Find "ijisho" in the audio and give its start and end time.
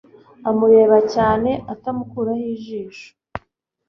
2.55-3.07